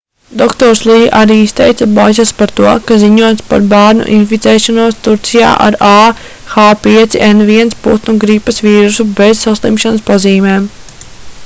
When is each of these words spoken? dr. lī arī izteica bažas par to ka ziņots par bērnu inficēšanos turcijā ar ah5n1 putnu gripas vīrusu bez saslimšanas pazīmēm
dr. 0.43 0.71
lī 0.91 0.93
arī 1.17 1.35
izteica 1.41 1.87
bažas 1.97 2.31
par 2.39 2.53
to 2.59 2.71
ka 2.87 2.97
ziņots 3.03 3.45
par 3.51 3.67
bērnu 3.73 4.07
inficēšanos 4.15 4.99
turcijā 5.09 5.53
ar 5.67 5.79
ah5n1 5.91 7.77
putnu 7.87 8.19
gripas 8.27 8.61
vīrusu 8.71 9.09
bez 9.23 9.47
saslimšanas 9.47 10.05
pazīmēm 10.13 10.69